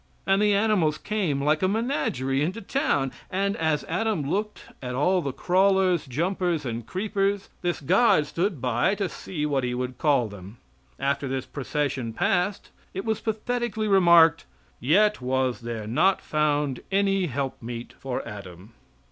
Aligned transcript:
And 0.25 0.41
the 0.41 0.55
animals 0.55 0.97
came 0.97 1.43
like 1.43 1.61
a 1.61 1.67
menagerie 1.67 2.41
into 2.41 2.59
town, 2.59 3.11
and 3.29 3.55
as 3.57 3.83
Adam 3.83 4.23
looked 4.27 4.63
at 4.81 4.95
all 4.95 5.21
the 5.21 5.31
crawlers, 5.31 6.07
jumpers 6.07 6.65
and 6.65 6.87
creepers, 6.87 7.49
this 7.61 7.79
God 7.81 8.25
stood 8.25 8.59
by 8.59 8.95
to 8.95 9.07
see 9.07 9.45
what 9.45 9.63
he 9.63 9.75
would 9.75 9.99
call 9.99 10.27
them. 10.27 10.57
After 10.97 11.27
this 11.27 11.45
procession 11.45 12.13
passed, 12.13 12.71
it 12.95 13.05
was 13.05 13.21
pathetically 13.21 13.87
remarked, 13.87 14.45
"Yet 14.79 15.21
was 15.21 15.61
there 15.61 15.85
not 15.85 16.19
found 16.19 16.79
any 16.91 17.27
helpmeet 17.27 17.93
for 17.93 18.27
Adam." 18.27 18.73